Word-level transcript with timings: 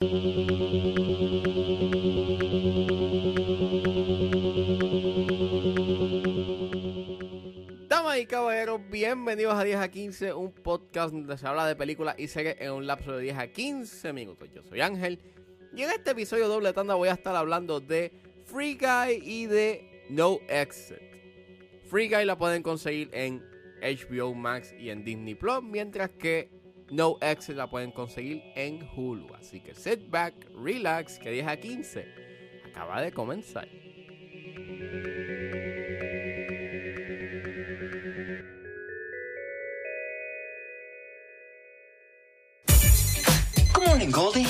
Damas 0.00 0.08
y 8.18 8.24
caballeros, 8.24 8.80
bienvenidos 8.90 9.54
a 9.54 9.62
10 9.62 9.76
a 9.76 9.90
15, 9.90 10.32
un 10.32 10.52
podcast 10.52 11.12
donde 11.12 11.36
se 11.36 11.46
habla 11.46 11.66
de 11.66 11.76
películas 11.76 12.14
y 12.18 12.28
series 12.28 12.56
en 12.60 12.72
un 12.72 12.86
lapso 12.86 13.12
de 13.12 13.24
10 13.24 13.36
a 13.36 13.48
15 13.48 14.14
minutos. 14.14 14.48
Yo 14.54 14.62
soy 14.62 14.80
Ángel 14.80 15.18
y 15.76 15.82
en 15.82 15.90
este 15.90 16.12
episodio 16.12 16.48
doble 16.48 16.72
tanda 16.72 16.94
voy 16.94 17.10
a 17.10 17.12
estar 17.12 17.36
hablando 17.36 17.80
de 17.80 18.10
Free 18.46 18.78
Guy 18.80 19.22
y 19.22 19.44
de 19.44 20.06
No 20.08 20.38
Exit. 20.48 20.96
Free 21.90 22.08
Guy 22.08 22.24
la 22.24 22.38
pueden 22.38 22.62
conseguir 22.62 23.10
en 23.12 23.44
HBO 23.82 24.32
Max 24.32 24.72
y 24.78 24.88
en 24.88 25.04
Disney 25.04 25.34
Plus, 25.34 25.62
mientras 25.62 26.08
que 26.08 26.59
No 26.90 27.18
Exit 27.20 27.56
la 27.56 27.68
pueden 27.68 27.92
conseguir 27.92 28.42
en 28.56 28.82
Hulu. 28.96 29.32
Así 29.34 29.60
que 29.60 29.74
sit 29.74 30.10
back, 30.10 30.34
relax, 30.56 31.20
que 31.20 31.30
10 31.30 31.46
a 31.46 31.56
15 31.56 32.04
acaba 32.66 33.00
de 33.00 33.12
comenzar. 33.12 33.68
Good 43.72 43.86
morning, 43.86 44.10
Goldie. 44.10 44.46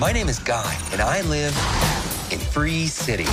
My 0.00 0.12
name 0.12 0.30
is 0.30 0.38
Guy, 0.38 0.74
and 0.92 1.02
I 1.02 1.20
live 1.28 1.54
in 2.32 2.38
Free 2.38 2.86
City. 2.86 3.28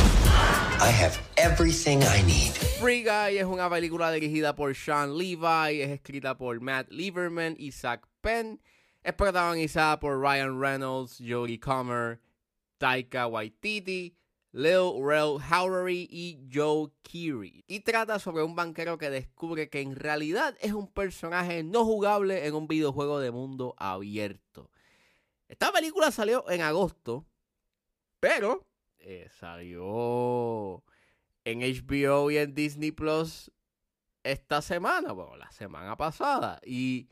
I 0.81 0.91
have 0.91 1.17
everything 1.38 2.03
I 2.03 2.22
need. 2.23 2.52
Free 2.80 3.03
Guy 3.03 3.38
es 3.38 3.45
una 3.45 3.70
película 3.70 4.12
dirigida 4.12 4.55
por 4.55 4.73
Sean 4.73 5.17
Levi, 5.17 5.81
es 5.81 5.91
escrita 5.91 6.38
por 6.38 6.59
Matt 6.59 6.91
Lieberman 6.91 7.55
y 7.58 7.72
Zach 7.72 8.09
Penn, 8.22 8.62
es 9.04 9.14
protagonizada 9.14 10.00
por 10.00 10.20
Ryan 10.20 10.59
Reynolds, 10.59 11.22
Jodie 11.26 11.59
Comer, 11.59 12.20
Taika 12.78 13.28
Waititi, 13.28 14.16
Lil 14.52 14.94
Rel 15.02 15.38
Howery 15.40 16.08
y 16.09 16.47
Joe 16.52 16.90
Keery. 17.03 17.64
Y 17.67 17.81
trata 17.81 18.20
sobre 18.20 18.44
un 18.44 18.56
banquero 18.56 18.97
que 18.97 19.09
descubre 19.09 19.70
que 19.70 19.81
en 19.81 19.95
realidad 19.95 20.58
es 20.59 20.73
un 20.73 20.88
personaje 20.88 21.64
no 21.64 21.86
jugable 21.86 22.47
en 22.47 22.56
un 22.56 22.67
videojuego 22.67 23.20
de 23.20 23.31
mundo 23.31 23.75
abierto. 23.78 24.72
Esta 25.47 25.72
película 25.72 26.12
salió 26.12 26.50
en 26.50 26.62
agosto, 26.62 27.25
pero 28.20 28.66
eh, 29.00 29.28
salió 29.40 30.84
en 31.45 31.62
HBO 31.62 32.31
y 32.31 32.38
en 32.38 32.53
Disney 32.53 32.92
Plus 32.92 33.52
esta 34.23 34.62
semana, 34.62 35.12
bueno, 35.12 35.38
la 35.38 35.52
semana 35.52 35.95
pasada. 35.95 36.59
Y 36.66 37.08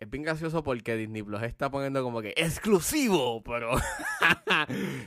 es 0.00 0.08
bien 0.08 0.22
gracioso 0.22 0.62
porque 0.62 0.96
Disney 0.96 1.22
Plus 1.22 1.42
está 1.42 1.70
poniendo 1.70 2.02
como 2.02 2.22
que 2.22 2.32
exclusivo, 2.36 3.42
pero 3.42 3.72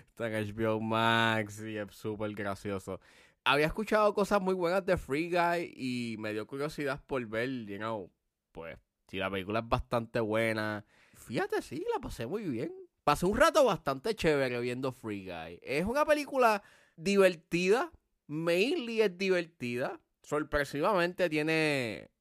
está 0.09 0.27
en 0.27 0.53
HBO 0.53 0.81
Max 0.81 1.61
y 1.65 1.77
es 1.77 1.93
súper 1.95 2.33
gracioso. 2.33 2.99
Había 3.43 3.67
escuchado 3.67 4.13
cosas 4.13 4.41
muy 4.41 4.53
buenas 4.53 4.85
de 4.85 4.97
Free 4.97 5.29
Guy 5.29 5.73
y 5.75 6.15
me 6.19 6.33
dio 6.33 6.45
curiosidad 6.45 7.01
por 7.07 7.25
ver, 7.25 7.49
you 7.65 7.77
know, 7.77 8.11
pues, 8.51 8.77
si 9.07 9.17
la 9.17 9.31
película 9.31 9.59
es 9.59 9.67
bastante 9.67 10.19
buena. 10.19 10.85
Fíjate, 11.15 11.61
sí, 11.61 11.83
la 11.93 11.99
pasé 11.99 12.27
muy 12.27 12.43
bien. 12.43 12.73
Pasé 13.03 13.25
un 13.25 13.37
rato 13.37 13.65
bastante 13.65 14.13
chévere 14.13 14.59
viendo 14.59 14.91
Free 14.91 15.25
Guy. 15.25 15.59
Es 15.63 15.85
una 15.85 16.05
película 16.05 16.61
divertida, 16.95 17.91
mainly 18.27 19.01
es 19.01 19.17
divertida. 19.17 19.99
Sorpresivamente 20.21 21.29
tiene 21.29 22.11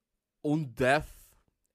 un 0.41 0.73
depth 0.73 1.20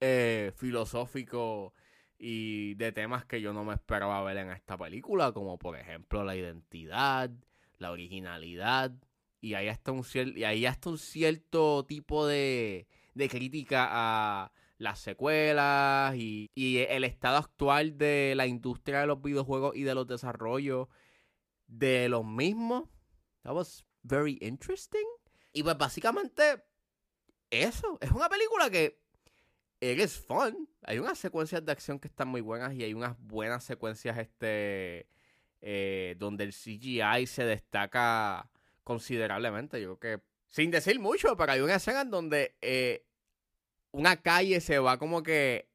eh, 0.09 0.53
filosófico 0.57 1.75
y 2.19 2.75
de 2.75 2.93
temas 2.93 3.25
que 3.25 3.41
yo 3.41 3.53
no 3.53 3.65
me 3.65 3.75
esperaba 3.75 4.23
ver 4.23 4.37
en 4.37 4.51
esta 4.51 4.79
película, 4.79 5.33
como 5.33 5.59
por 5.59 5.77
ejemplo 5.77 6.23
la 6.23 6.37
identidad, 6.37 7.31
la 7.79 7.91
originalidad, 7.91 8.93
y 9.41 9.55
ahí 9.55 9.69
está 9.69 9.91
un, 9.93 10.05
cier 10.05 10.33
hasta 10.67 10.91
un 10.91 10.99
cierto 10.99 11.85
tipo 11.87 12.27
de, 12.27 12.87
de 13.15 13.29
crítica 13.29 13.89
a 13.91 14.53
las 14.79 15.01
secuelas 15.01 16.15
y, 16.17 16.51
y 16.55 16.79
el 16.79 17.05
estado 17.05 17.39
actual 17.39 17.99
de 17.99 18.35
la 18.37 18.47
industria 18.47 19.01
de 19.01 19.07
los 19.09 19.21
videojuegos 19.21 19.75
y 19.75 19.83
de 19.83 19.95
los 19.95 20.07
desarrollos 20.07 20.89
de 21.67 22.09
los 22.09 22.25
mismos. 22.25 22.89
That 23.43 23.55
was 23.55 23.85
very 24.03 24.39
interesting. 24.41 25.07
Y 25.53 25.63
pues 25.63 25.77
básicamente 25.77 26.63
eso, 27.51 27.99
es 28.01 28.11
una 28.11 28.29
película 28.29 28.71
que 28.71 29.01
es 29.81 30.19
fun. 30.19 30.69
Hay 30.83 30.99
unas 30.99 31.19
secuencias 31.19 31.65
de 31.65 31.73
acción 31.73 31.99
que 31.99 32.09
están 32.09 32.29
muy 32.29 32.41
buenas 32.41 32.75
y 32.75 32.83
hay 32.83 32.95
unas 32.95 33.19
buenas 33.19 33.65
secuencias 33.65 34.19
este 34.19 35.09
eh, 35.61 36.15
donde 36.19 36.45
el 36.45 36.53
CGI 36.53 37.27
se 37.27 37.45
destaca 37.45 38.51
considerablemente. 38.85 39.81
Yo 39.81 39.99
que, 39.99 40.21
sin 40.49 40.71
decir 40.71 41.01
mucho, 41.01 41.37
pero 41.37 41.53
hay 41.53 41.61
una 41.61 41.77
escena 41.77 42.03
en 42.03 42.11
donde 42.11 42.57
eh, 42.61 43.05
una 43.91 44.17
calle 44.23 44.61
se 44.61 44.79
va 44.79 44.99
como 44.99 45.23
que 45.23 45.69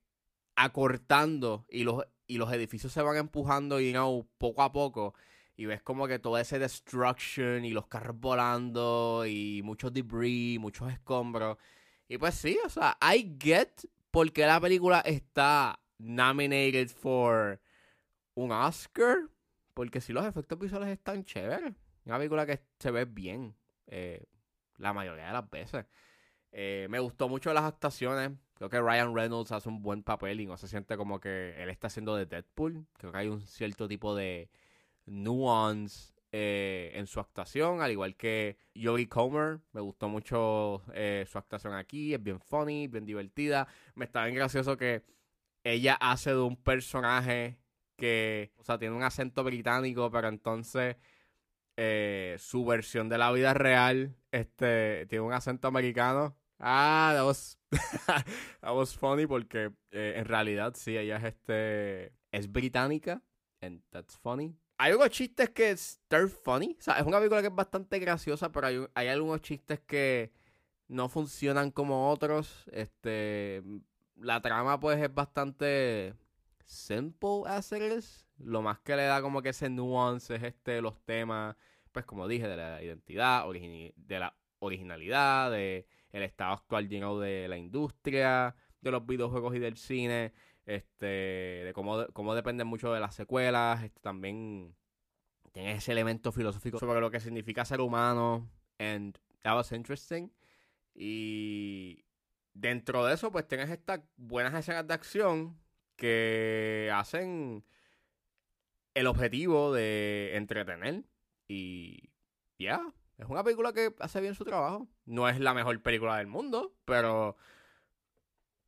acortando 0.55 1.65
y 1.69 1.83
los, 1.83 2.05
y 2.27 2.37
los 2.37 2.51
edificios 2.53 2.93
se 2.93 3.01
van 3.01 3.17
empujando 3.17 3.79
y 3.79 3.91
you 3.91 4.27
poco 4.37 4.61
a 4.61 4.71
poco. 4.71 5.13
Y 5.55 5.65
ves 5.65 5.81
como 5.81 6.07
que 6.07 6.19
todo 6.19 6.37
ese 6.37 6.57
destruction 6.57 7.65
y 7.65 7.71
los 7.71 7.87
carros 7.87 8.19
volando 8.19 9.25
y 9.27 9.61
muchos 9.63 9.93
debris, 9.93 10.59
muchos 10.59 10.91
escombros. 10.91 11.57
Y 12.11 12.17
pues 12.17 12.35
sí, 12.35 12.59
o 12.65 12.67
sea, 12.67 12.97
I 13.01 13.37
get 13.39 13.85
por 14.11 14.33
qué 14.33 14.45
la 14.45 14.59
película 14.59 14.99
está 14.99 15.79
nominated 15.97 16.89
for 16.89 17.61
un 18.33 18.51
Oscar. 18.51 19.29
Porque 19.73 20.01
si 20.01 20.11
los 20.11 20.25
efectos 20.25 20.59
visuales 20.59 20.89
están 20.89 21.23
chéveres. 21.23 21.73
Una 22.03 22.17
película 22.17 22.45
que 22.45 22.59
se 22.79 22.91
ve 22.91 23.05
bien 23.05 23.55
eh, 23.87 24.25
la 24.75 24.91
mayoría 24.91 25.27
de 25.27 25.31
las 25.31 25.49
veces. 25.49 25.85
Eh, 26.51 26.87
me 26.89 26.99
gustó 26.99 27.29
mucho 27.29 27.53
las 27.53 27.63
actuaciones. 27.63 28.31
Creo 28.55 28.69
que 28.69 28.81
Ryan 28.81 29.15
Reynolds 29.15 29.53
hace 29.53 29.69
un 29.69 29.81
buen 29.81 30.03
papel 30.03 30.41
y 30.41 30.47
no 30.47 30.57
se 30.57 30.67
siente 30.67 30.97
como 30.97 31.21
que 31.21 31.63
él 31.63 31.69
está 31.69 31.87
haciendo 31.87 32.17
de 32.17 32.25
Deadpool. 32.25 32.87
Creo 32.97 33.13
que 33.13 33.19
hay 33.19 33.29
un 33.29 33.39
cierto 33.39 33.87
tipo 33.87 34.13
de 34.17 34.49
nuance 35.05 36.13
eh, 36.33 36.91
en 36.95 37.07
su 37.07 37.19
actuación, 37.19 37.81
al 37.81 37.91
igual 37.91 38.15
que 38.15 38.57
Jodie 38.75 39.09
Comer. 39.09 39.59
Me 39.73 39.81
gustó 39.81 40.07
mucho 40.07 40.81
eh, 40.93 41.25
su 41.27 41.37
actuación 41.37 41.73
aquí. 41.73 42.13
Es 42.13 42.23
bien 42.23 42.39
funny, 42.39 42.87
bien 42.87 43.05
divertida. 43.05 43.67
Me 43.95 44.05
está 44.05 44.23
bien 44.23 44.35
gracioso 44.35 44.77
que 44.77 45.03
ella 45.63 45.95
hace 45.95 46.31
de 46.31 46.39
un 46.39 46.55
personaje 46.55 47.59
que, 47.97 48.53
o 48.57 48.63
sea, 48.63 48.77
tiene 48.79 48.95
un 48.95 49.03
acento 49.03 49.43
británico, 49.43 50.09
pero 50.09 50.29
entonces 50.29 50.95
eh, 51.75 52.37
su 52.39 52.65
versión 52.65 53.09
de 53.09 53.17
la 53.17 53.31
vida 53.33 53.53
real 53.53 54.15
este, 54.31 55.05
tiene 55.07 55.25
un 55.25 55.33
acento 55.33 55.67
americano. 55.67 56.37
Ah, 56.59 57.11
that 57.13 57.25
was, 57.25 57.59
that 58.61 58.85
funny 58.97 59.25
porque 59.27 59.71
en 59.91 60.25
realidad 60.25 60.75
sí, 60.75 60.95
ella 60.95 61.17
es 61.17 61.23
este 61.25 62.13
es 62.31 62.51
británica 62.51 63.21
and 63.61 63.81
that's 63.89 64.17
funny. 64.17 64.60
Hay 64.83 64.93
unos 64.93 65.11
chistes 65.11 65.51
que 65.51 65.75
they're 66.07 66.27
funny, 66.27 66.75
o 66.79 66.81
sea, 66.81 66.95
es 66.95 67.05
una 67.05 67.19
película 67.19 67.39
que 67.41 67.49
es 67.49 67.55
bastante 67.55 67.99
graciosa, 67.99 68.51
pero 68.51 68.65
hay, 68.65 68.83
hay 68.95 69.09
algunos 69.09 69.39
chistes 69.41 69.79
que 69.79 70.31
no 70.87 71.07
funcionan 71.07 71.69
como 71.69 72.09
otros. 72.09 72.65
Este, 72.71 73.61
la 74.15 74.41
trama 74.41 74.79
pues 74.79 74.99
es 74.99 75.13
bastante 75.13 76.15
simple 76.65 77.43
as 77.45 77.71
it. 77.71 78.03
Lo 78.39 78.63
más 78.63 78.79
que 78.79 78.95
le 78.95 79.03
da 79.03 79.21
como 79.21 79.43
que 79.43 79.49
ese 79.49 79.69
nuance 79.69 80.33
es 80.33 80.41
este 80.41 80.81
los 80.81 80.99
temas, 81.05 81.55
pues 81.91 82.03
como 82.03 82.27
dije, 82.27 82.47
de 82.47 82.57
la 82.57 82.81
identidad, 82.81 83.45
de 83.47 84.19
la 84.19 84.35
originalidad, 84.57 85.51
de 85.51 85.85
el 86.11 86.23
estado 86.23 86.53
actual 86.53 86.89
lleno 86.89 87.19
de 87.19 87.47
la 87.47 87.57
industria, 87.57 88.55
de 88.81 88.89
los 88.89 89.05
videojuegos 89.05 89.55
y 89.55 89.59
del 89.59 89.77
cine, 89.77 90.33
este, 90.65 91.05
de 91.05 91.71
cómo, 91.73 92.05
cómo 92.13 92.35
dependen 92.35 92.67
mucho 92.67 92.93
de 92.93 92.99
las 92.99 93.15
secuelas, 93.15 93.83
este, 93.83 93.99
también 94.01 94.75
tiene 95.51 95.73
ese 95.73 95.91
elemento 95.91 96.31
filosófico 96.31 96.79
sobre 96.79 97.01
lo 97.01 97.11
que 97.11 97.19
significa 97.19 97.65
ser 97.65 97.81
humano, 97.81 98.49
and 98.79 99.17
that 99.43 99.55
was 99.55 99.71
interesting. 99.71 100.31
Y 100.93 102.05
dentro 102.53 103.05
de 103.05 103.13
eso, 103.13 103.31
pues 103.31 103.47
tienes 103.47 103.69
estas 103.69 104.01
buenas 104.17 104.53
escenas 104.53 104.87
de 104.87 104.93
acción 104.93 105.59
que 105.95 106.91
hacen 106.93 107.65
el 108.93 109.07
objetivo 109.07 109.73
de 109.73 110.35
entretener 110.35 111.03
y 111.47 112.09
ya, 112.57 112.93
es 113.17 113.27
una 113.29 113.43
película 113.43 113.71
que 113.71 113.93
hace 113.99 114.19
bien 114.19 114.35
su 114.35 114.43
trabajo. 114.43 114.87
No 115.05 115.29
es 115.29 115.39
la 115.39 115.53
mejor 115.53 115.79
película 115.81 116.17
del 116.17 116.27
mundo, 116.27 116.73
pero. 116.85 117.37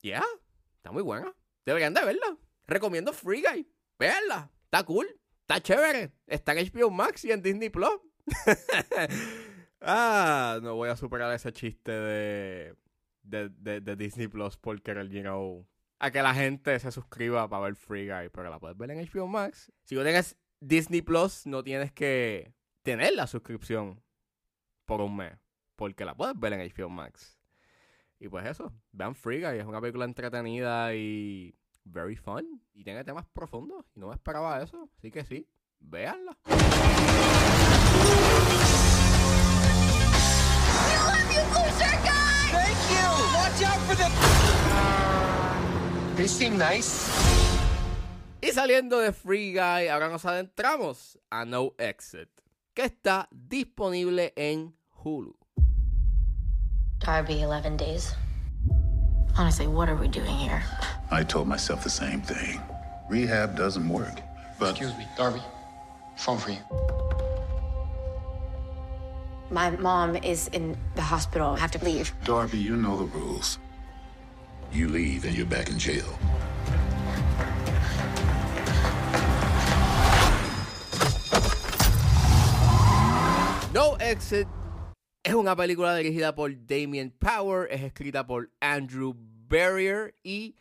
Ya, 0.01 0.23
está 0.77 0.91
muy 0.91 1.01
buena. 1.01 1.33
Deberían 1.65 1.93
de 1.93 2.05
verla. 2.05 2.37
Recomiendo 2.67 3.13
Free 3.13 3.41
Guy. 3.41 3.67
Veanla. 3.99 4.51
Está 4.65 4.83
cool. 4.83 5.07
Está 5.41 5.61
chévere. 5.61 6.11
Está 6.27 6.53
en 6.53 6.69
HBO 6.71 6.89
Max 6.89 7.25
y 7.25 7.31
en 7.31 7.41
Disney 7.41 7.69
Plus. 7.69 7.99
ah, 9.81 10.59
no 10.61 10.75
voy 10.75 10.89
a 10.89 10.95
superar 10.95 11.33
ese 11.33 11.51
chiste 11.51 11.91
de, 11.91 12.75
de, 13.23 13.49
de, 13.81 13.95
Disney 13.95 14.27
Plus 14.27 14.57
porque 14.57 14.91
el 14.91 15.09
you 15.09 15.67
a 15.99 16.11
que 16.11 16.21
la 16.21 16.33
gente 16.33 16.77
se 16.79 16.91
suscriba 16.91 17.47
para 17.47 17.63
ver 17.63 17.75
Free 17.75 18.07
Guy, 18.09 18.29
pero 18.29 18.49
la 18.49 18.59
puedes 18.59 18.77
ver 18.77 18.91
en 18.91 19.07
HBO 19.09 19.25
Max. 19.25 19.71
Si 19.83 19.95
no 19.95 20.03
tienes 20.03 20.37
Disney 20.59 21.01
Plus, 21.01 21.45
no 21.45 21.63
tienes 21.63 21.93
que 21.93 22.53
tener 22.81 23.13
la 23.13 23.25
suscripción 23.25 24.03
por 24.85 24.99
un 24.99 25.15
mes, 25.15 25.37
porque 25.77 26.03
la 26.03 26.13
puedes 26.13 26.37
ver 26.37 26.53
en 26.53 26.59
HBO 26.59 26.89
Max. 26.89 27.39
Y 28.23 28.29
pues 28.29 28.45
eso, 28.45 28.71
vean 28.93 29.15
Free 29.15 29.41
Guy, 29.41 29.59
es 29.59 29.65
una 29.65 29.81
película 29.81 30.05
entretenida 30.05 30.95
y 30.95 31.53
very 31.83 32.15
fun. 32.15 32.63
Y 32.73 32.85
tiene 32.85 33.03
temas 33.03 33.25
profundos. 33.25 33.85
Y 33.93 33.99
no 33.99 34.07
me 34.07 34.13
esperaba 34.13 34.63
eso. 34.63 34.89
Así 34.97 35.11
que 35.11 35.25
sí, 35.25 35.45
véanla. 35.81 36.37
Y 48.39 48.47
saliendo 48.53 48.99
de 48.99 49.11
Free 49.11 49.51
Guy, 49.51 49.89
ahora 49.89 50.07
nos 50.07 50.23
adentramos 50.23 51.19
a 51.29 51.43
No 51.43 51.73
Exit, 51.77 52.29
que 52.73 52.85
está 52.85 53.27
disponible 53.33 54.31
en 54.37 54.73
Hulu. 55.03 55.42
Darby, 57.03 57.41
11 57.41 57.75
days. 57.75 58.15
Honestly, 59.37 59.67
what 59.67 59.89
are 59.89 59.95
we 59.95 60.07
doing 60.07 60.35
here? 60.37 60.63
I 61.11 61.23
told 61.23 61.49
myself 61.49 61.83
the 61.83 61.89
same 61.89 62.21
thing. 62.21 62.61
Rehab 63.09 63.57
doesn't 63.57 63.89
work. 63.89 64.21
But 64.57 64.71
Excuse 64.71 64.97
me, 64.97 65.05
Darby. 65.17 65.41
Phone 66.15 66.37
for 66.37 66.51
you. 66.51 66.59
My 69.51 69.71
mom 69.71 70.15
is 70.15 70.47
in 70.49 70.77
the 70.95 71.01
hospital. 71.01 71.49
I 71.49 71.59
have 71.59 71.71
to 71.71 71.83
leave. 71.83 72.13
Darby, 72.23 72.57
you 72.57 72.77
know 72.77 72.97
the 72.97 73.05
rules. 73.05 73.59
You 74.71 74.87
leave 74.87 75.25
and 75.25 75.35
you're 75.35 75.45
back 75.45 75.69
in 75.69 75.77
jail. 75.77 76.07
No 83.73 83.97
Exit 83.99 84.47
es 85.23 85.33
una 85.33 85.55
película 85.55 85.95
dirigida 85.95 86.35
por 86.35 86.51
Damien 86.65 87.09
Power, 87.11 87.69
es 87.71 87.81
escrita 87.81 88.27
por 88.27 88.51
Andrew 88.59 89.15
Barrier 89.47 90.15
y 90.21 90.57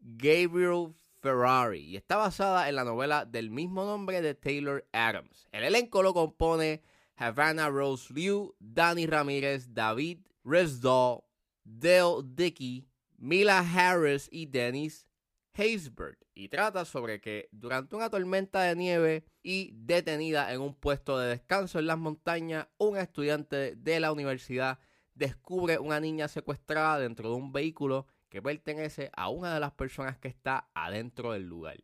Gabriel 0.00 0.94
Ferrari 1.20 1.80
y 1.80 1.96
está 1.96 2.16
basada 2.16 2.70
en 2.70 2.76
la 2.76 2.84
novela 2.84 3.26
del 3.26 3.50
mismo 3.50 3.84
nombre 3.84 4.22
de 4.22 4.34
Taylor 4.34 4.86
Adams. 4.92 5.46
El 5.52 5.64
elenco 5.64 6.02
lo 6.02 6.14
compone 6.14 6.82
Havana 7.16 7.68
Rose 7.68 8.12
Liu, 8.14 8.54
Danny 8.58 9.06
Ramírez, 9.06 9.74
David 9.74 10.20
Resdahl, 10.44 11.20
Dale 11.64 12.22
Dickey, 12.24 12.88
Mila 13.18 13.58
Harris 13.58 14.28
y 14.32 14.46
Dennis 14.46 15.06
Haysbert 15.56 16.18
y 16.34 16.48
trata 16.48 16.84
sobre 16.84 17.20
que 17.20 17.48
durante 17.52 17.96
una 17.96 18.10
tormenta 18.10 18.62
de 18.62 18.76
nieve 18.76 19.24
y 19.42 19.72
detenida 19.74 20.52
en 20.52 20.60
un 20.60 20.74
puesto 20.74 21.18
de 21.18 21.28
descanso 21.28 21.78
en 21.78 21.86
las 21.86 21.98
montañas, 21.98 22.68
un 22.78 22.96
estudiante 22.96 23.76
de 23.76 24.00
la 24.00 24.12
universidad 24.12 24.78
descubre 25.14 25.78
una 25.78 25.98
niña 26.00 26.28
secuestrada 26.28 26.98
dentro 26.98 27.30
de 27.30 27.36
un 27.36 27.52
vehículo 27.52 28.06
que 28.28 28.42
pertenece 28.42 29.10
a 29.16 29.30
una 29.30 29.54
de 29.54 29.60
las 29.60 29.72
personas 29.72 30.18
que 30.18 30.28
está 30.28 30.68
adentro 30.74 31.32
del 31.32 31.44
lugar. 31.44 31.78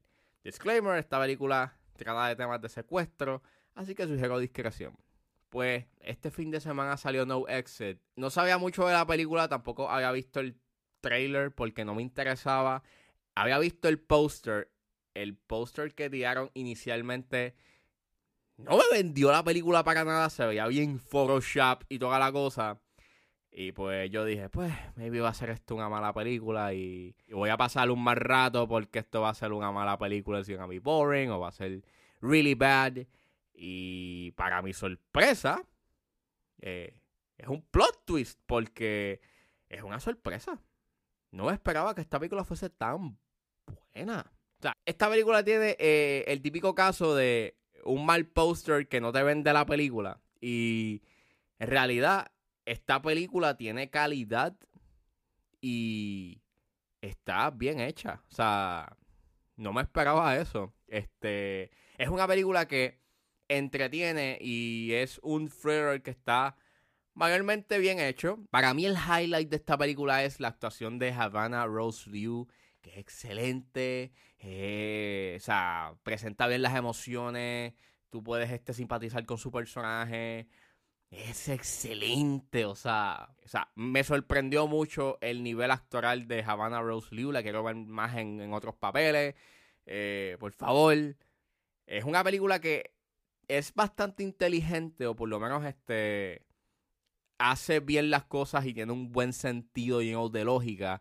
Disclaimer, 0.44 0.98
esta 0.98 1.20
película 1.20 1.78
trata 1.96 2.28
de 2.28 2.36
temas 2.36 2.60
de 2.60 2.68
secuestro, 2.68 3.42
así 3.74 3.94
que 3.94 4.06
sugiero 4.06 4.38
discreción. 4.38 4.96
Pues 5.48 5.86
este 6.00 6.30
fin 6.30 6.50
de 6.50 6.60
semana 6.60 6.96
salió 6.96 7.26
No 7.26 7.46
Exit. 7.46 8.00
No 8.16 8.30
sabía 8.30 8.58
mucho 8.58 8.86
de 8.86 8.92
la 8.92 9.06
película, 9.06 9.48
tampoco 9.48 9.88
había 9.88 10.10
visto 10.10 10.40
el 10.40 10.58
trailer 11.00 11.54
porque 11.54 11.84
no 11.84 11.94
me 11.94 12.02
interesaba 12.02 12.82
había 13.34 13.58
visto 13.58 13.88
el 13.88 13.98
póster. 13.98 14.70
El 15.14 15.36
póster 15.36 15.94
que 15.94 16.08
tiraron 16.08 16.50
inicialmente 16.54 17.54
no 18.56 18.76
me 18.76 18.84
vendió 18.92 19.30
la 19.30 19.44
película 19.44 19.84
para 19.84 20.04
nada. 20.04 20.30
Se 20.30 20.46
veía 20.46 20.66
bien 20.66 20.98
Photoshop 20.98 21.84
y 21.88 21.98
toda 21.98 22.18
la 22.18 22.32
cosa. 22.32 22.80
Y 23.54 23.72
pues 23.72 24.10
yo 24.10 24.24
dije, 24.24 24.48
pues, 24.48 24.72
maybe 24.96 25.20
va 25.20 25.28
a 25.28 25.34
ser 25.34 25.50
esto 25.50 25.74
una 25.74 25.90
mala 25.90 26.14
película 26.14 26.72
y, 26.72 27.14
voy 27.30 27.50
a 27.50 27.58
pasar 27.58 27.90
un 27.90 28.02
mal 28.02 28.16
rato 28.16 28.66
porque 28.66 29.00
esto 29.00 29.20
va 29.20 29.28
a 29.28 29.34
ser 29.34 29.52
una 29.52 29.70
mala 29.70 29.98
película, 29.98 30.42
si 30.42 30.54
a 30.54 30.64
be 30.64 30.78
boring 30.78 31.30
o 31.30 31.38
va 31.38 31.48
a 31.48 31.52
ser 31.52 31.82
really 32.22 32.54
bad. 32.54 33.06
Y 33.52 34.30
para 34.32 34.62
mi 34.62 34.72
sorpresa, 34.72 35.62
eh, 36.62 36.96
es 37.36 37.48
un 37.48 37.60
plot 37.62 38.06
twist 38.06 38.40
porque 38.46 39.20
es 39.68 39.82
una 39.82 40.00
sorpresa. 40.00 40.58
No 41.32 41.50
esperaba 41.50 41.94
que 41.94 42.02
esta 42.02 42.20
película 42.20 42.44
fuese 42.44 42.70
tan 42.70 43.18
buena. 43.94 44.30
O 44.58 44.62
sea, 44.62 44.76
esta 44.84 45.10
película 45.10 45.42
tiene 45.42 45.76
eh, 45.80 46.24
el 46.28 46.40
típico 46.40 46.74
caso 46.74 47.16
de 47.16 47.58
un 47.84 48.06
mal 48.06 48.26
póster 48.26 48.86
que 48.86 49.00
no 49.00 49.12
te 49.12 49.22
vende 49.22 49.52
la 49.52 49.66
película. 49.66 50.20
Y 50.40 51.02
en 51.58 51.68
realidad, 51.68 52.30
esta 52.66 53.02
película 53.02 53.56
tiene 53.56 53.90
calidad 53.90 54.56
y 55.60 56.42
está 57.00 57.50
bien 57.50 57.80
hecha. 57.80 58.22
O 58.30 58.34
sea, 58.34 58.96
no 59.56 59.72
me 59.72 59.82
esperaba 59.82 60.36
eso. 60.36 60.74
Este, 60.86 61.70
es 61.96 62.08
una 62.08 62.28
película 62.28 62.68
que 62.68 63.00
entretiene 63.48 64.38
y 64.40 64.92
es 64.92 65.18
un 65.22 65.48
thriller 65.48 66.02
que 66.02 66.10
está 66.10 66.56
mayormente 67.14 67.78
bien 67.78 68.00
hecho. 68.00 68.38
Para 68.50 68.74
mí 68.74 68.86
el 68.86 68.96
highlight 68.96 69.48
de 69.50 69.56
esta 69.56 69.76
película 69.78 70.24
es 70.24 70.40
la 70.40 70.48
actuación 70.48 70.98
de 70.98 71.12
Havana 71.12 71.66
Rose 71.66 72.10
Liu, 72.10 72.48
que 72.80 72.90
es 72.90 72.98
excelente. 72.98 74.12
eh, 74.38 75.34
o 75.36 75.40
sea, 75.40 75.94
presenta 76.02 76.46
bien 76.46 76.62
las 76.62 76.74
emociones. 76.76 77.74
Tú 78.10 78.22
puedes 78.22 78.50
este, 78.50 78.74
simpatizar 78.74 79.24
con 79.26 79.38
su 79.38 79.50
personaje. 79.50 80.48
Es 81.10 81.48
excelente, 81.48 82.64
o 82.64 82.74
sea, 82.74 83.34
o 83.44 83.48
sea, 83.48 83.70
me 83.74 84.02
sorprendió 84.02 84.66
mucho 84.66 85.18
el 85.20 85.42
nivel 85.42 85.70
actoral 85.70 86.26
de 86.26 86.42
Havana 86.42 86.80
Rose 86.80 87.14
Liu. 87.14 87.32
La 87.32 87.42
quiero 87.42 87.62
ver 87.62 87.76
más 87.76 88.16
en, 88.16 88.40
en 88.40 88.52
otros 88.54 88.74
papeles. 88.76 89.34
Eh, 89.86 90.36
por 90.40 90.52
favor. 90.52 90.96
Es 91.86 92.04
una 92.04 92.24
película 92.24 92.60
que 92.60 92.94
es 93.48 93.74
bastante 93.74 94.22
inteligente, 94.22 95.06
o 95.06 95.14
por 95.16 95.28
lo 95.28 95.38
menos 95.40 95.64
este 95.64 96.46
hace 97.50 97.80
bien 97.80 98.10
las 98.10 98.24
cosas 98.24 98.66
y 98.66 98.74
tiene 98.74 98.92
un 98.92 99.12
buen 99.12 99.32
sentido 99.32 100.00
lleno 100.02 100.28
de 100.28 100.44
lógica. 100.44 101.00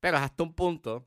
Pero 0.00 0.18
hasta 0.18 0.42
un 0.42 0.54
punto. 0.54 1.06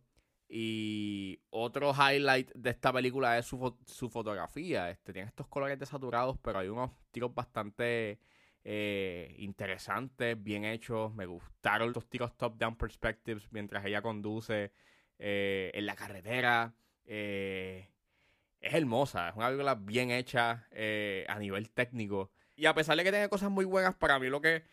Y 0.50 1.42
otro 1.50 1.94
highlight 1.94 2.52
de 2.54 2.70
esta 2.70 2.94
película 2.94 3.38
es 3.38 3.46
su, 3.46 3.78
su 3.86 4.10
fotografía. 4.10 4.90
Este, 4.90 5.14
tiene 5.14 5.28
estos 5.28 5.48
colores 5.48 5.78
desaturados, 5.80 6.38
pero 6.42 6.60
hay 6.60 6.70
unos 6.70 6.92
tiros 7.12 7.34
bastante 7.34 8.20
eh, 8.64 9.36
interesantes, 9.40 10.42
bien 10.42 10.66
hechos. 10.66 11.14
Me 11.16 11.26
gustaron 11.26 11.94
los 11.94 12.10
tiros 12.10 12.36
top-down 12.38 12.76
perspectives 12.78 13.48
mientras 13.52 13.86
ella 13.86 14.02
conduce 14.02 14.72
eh, 15.20 15.72
en 15.74 15.86
la 15.86 15.96
carretera. 15.96 16.76
Eh, 17.06 17.90
es 18.60 18.74
hermosa, 18.74 19.30
es 19.30 19.36
una 19.36 19.48
película 19.48 19.76
bien 19.76 20.12
hecha 20.12 20.68
a 21.28 21.40
nivel 21.40 21.70
técnico. 21.72 22.32
Y 22.58 22.66
a 22.66 22.74
pesar 22.74 22.98
de 22.98 23.04
que 23.04 23.12
tiene 23.12 23.30
cosas 23.30 23.52
muy 23.52 23.66
buenas, 23.66 23.96
para 23.96 24.18
mí 24.18 24.30
lo 24.30 24.42
que 24.42 24.64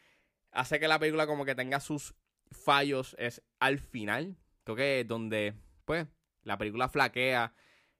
hace 0.51 0.81
que 0.81 0.89
la 0.89 0.99
película 0.99 1.27
como 1.27 1.45
que 1.45 1.55
tenga 1.55 1.81
sus 1.81 2.15
fallos 2.51 3.15
es 3.19 3.43
al 3.61 3.79
final. 3.79 4.37
Creo 4.65 4.75
que 4.75 5.01
es 5.01 5.07
donde, 5.07 5.55
pues, 5.85 6.07
la 6.43 6.57
película 6.57 6.89
flaquea 6.89 7.53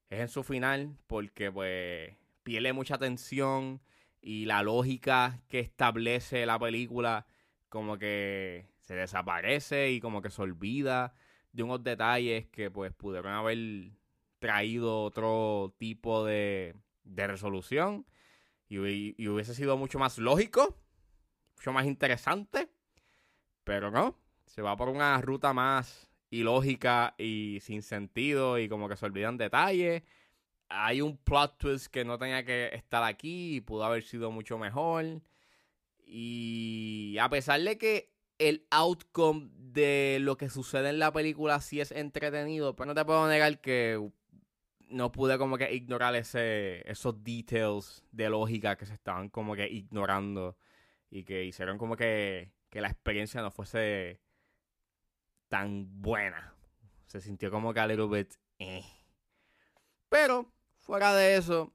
es 0.09 0.21
en 0.21 0.29
su 0.29 0.43
final 0.43 0.97
porque, 1.07 1.53
pues, 1.53 2.17
pierde 2.43 2.73
mucha 2.73 2.97
tensión 2.97 3.83
y 4.23 4.47
la 4.47 4.63
lógica 4.63 5.43
que 5.49 5.61
establece 5.61 6.47
la 6.47 6.59
película 6.59 7.27
como 7.69 7.99
que 7.99 8.67
se 8.81 8.95
desaparece 8.95 9.91
y 9.91 10.01
como 10.01 10.23
que 10.23 10.31
se 10.31 10.41
olvida 10.41 11.13
de 11.53 11.63
unos 11.63 11.85
detalles 11.85 12.47
que, 12.47 12.71
pues, 12.71 12.95
pudieron 12.95 13.33
haber 13.33 13.59
traído 14.39 15.03
otro 15.03 15.75
tipo 15.77 16.25
de, 16.25 16.75
de 17.03 17.27
resolución 17.27 18.07
y, 18.75 18.79
hubi- 18.79 19.15
y 19.17 19.29
hubiese 19.29 19.55
sido 19.55 19.77
mucho 19.77 19.99
más 19.99 20.19
lógico, 20.19 20.77
mucho 21.57 21.73
más 21.73 21.87
interesante, 21.87 22.69
pero 23.63 23.91
no, 23.91 24.19
se 24.47 24.63
va 24.63 24.77
por 24.77 24.89
una 24.89 25.21
ruta 25.21 25.53
más 25.53 26.11
ilógica 26.31 27.15
y 27.17 27.59
sin 27.63 27.83
sentido 27.83 28.59
y 28.59 28.69
como 28.69 28.89
que 28.89 28.97
se 28.97 29.07
olvidan 29.07 29.37
detalles. 29.39 30.03
Hay 30.69 31.01
un 31.01 31.17
plot 31.17 31.59
twist 31.59 31.87
que 31.87 32.05
no 32.05 32.19
tenía 32.19 32.45
que 32.45 32.75
estar 32.75 33.05
aquí 33.05 33.57
y 33.57 33.61
pudo 33.61 33.85
haber 33.85 34.03
sido 34.03 34.31
mucho 34.31 34.59
mejor. 34.59 35.23
Y 36.07 37.17
a 37.21 37.29
pesar 37.29 37.61
de 37.61 37.79
que 37.79 38.13
el 38.39 38.67
outcome 38.71 39.51
de 39.55 40.19
lo 40.21 40.37
que 40.37 40.49
sucede 40.49 40.89
en 40.91 40.99
la 40.99 41.13
película 41.13 41.61
sí 41.61 41.81
es 41.81 41.93
entretenido, 41.93 42.75
pero 42.75 42.87
no 42.87 42.95
te 42.95 43.05
puedo 43.05 43.29
negar 43.29 43.61
que 43.61 44.11
no 44.95 45.11
pude 45.11 45.39
como 45.39 45.59
que 45.59 45.75
ignorar 45.75 46.15
ese, 46.15 46.89
esos 46.91 47.23
details 47.25 48.05
de 48.13 48.31
lógica 48.31 48.77
que 48.77 48.87
se 48.87 48.95
estaban 48.95 49.29
como 49.29 49.57
que 49.57 49.69
ignorando 49.69 50.57
y 51.11 51.25
que 51.25 51.45
hicieron 51.45 51.79
como 51.79 51.97
que, 51.97 52.53
que 52.71 52.81
la 52.81 52.89
experiencia 52.89 53.43
no 53.43 53.51
fuese 53.51 54.21
tan 55.49 56.01
buena. 56.01 56.55
Se 57.07 57.21
sintió 57.21 57.51
como 57.51 57.75
que 57.75 57.81
a 57.81 57.87
little 57.87 58.07
bit. 58.07 58.35
eh. 58.59 58.85
Pero, 60.09 60.53
fuera 60.79 61.13
de 61.15 61.37
eso, 61.37 61.75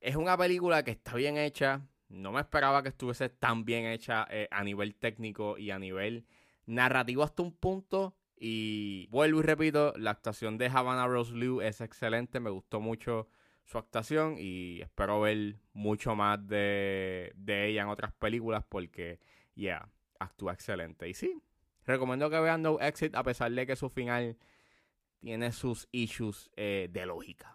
es 0.00 0.14
una 0.14 0.38
película 0.38 0.84
que 0.84 0.92
está 0.92 1.14
bien 1.14 1.36
hecha. 1.36 1.82
No 2.08 2.30
me 2.30 2.40
esperaba 2.40 2.82
que 2.84 2.90
estuviese 2.90 3.28
tan 3.28 3.64
bien 3.64 3.86
hecha 3.86 4.26
eh, 4.30 4.46
a 4.50 4.62
nivel 4.62 4.94
técnico 4.94 5.58
y 5.58 5.72
a 5.72 5.78
nivel 5.78 6.24
narrativo 6.66 7.24
hasta 7.24 7.42
un 7.42 7.52
punto. 7.52 8.14
Y 8.42 9.06
vuelvo 9.10 9.40
y 9.40 9.42
repito, 9.42 9.92
la 9.98 10.12
actuación 10.12 10.56
de 10.56 10.68
Havana 10.68 11.06
Rose 11.06 11.34
Liu 11.34 11.60
es 11.60 11.82
excelente. 11.82 12.40
Me 12.40 12.48
gustó 12.48 12.80
mucho 12.80 13.28
su 13.66 13.76
actuación 13.76 14.36
y 14.38 14.80
espero 14.80 15.20
ver 15.20 15.56
mucho 15.74 16.16
más 16.16 16.44
de, 16.48 17.32
de 17.36 17.66
ella 17.66 17.82
en 17.82 17.88
otras 17.88 18.12
películas 18.14 18.64
porque, 18.66 19.20
yeah, 19.54 19.86
actúa 20.18 20.54
excelente. 20.54 21.06
Y 21.06 21.12
sí, 21.12 21.42
recomiendo 21.84 22.30
que 22.30 22.40
vean 22.40 22.62
No 22.62 22.80
Exit 22.80 23.14
a 23.14 23.22
pesar 23.22 23.52
de 23.52 23.66
que 23.66 23.76
su 23.76 23.90
final 23.90 24.38
tiene 25.20 25.52
sus 25.52 25.86
issues 25.92 26.50
eh, 26.56 26.88
de 26.90 27.04
lógica. 27.04 27.54